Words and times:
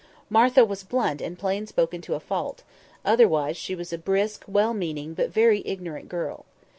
Martha 0.31 0.65
was 0.65 0.81
blunt 0.81 1.21
and 1.21 1.37
plain 1.37 1.67
spoken 1.67 2.01
to 2.01 2.15
a 2.15 2.19
fault; 2.19 2.63
otherwise 3.05 3.55
she 3.55 3.75
was 3.75 3.93
a 3.93 3.99
brisk, 3.99 4.43
well 4.47 4.73
meaning, 4.73 5.13
but 5.13 5.29
very 5.29 5.61
ignorant 5.63 6.09
girl. 6.09 6.43